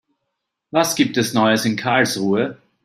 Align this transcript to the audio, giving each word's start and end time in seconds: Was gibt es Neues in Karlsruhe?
Was 0.71 0.95
gibt 0.95 1.15
es 1.17 1.35
Neues 1.35 1.63
in 1.63 1.75
Karlsruhe? 1.75 2.57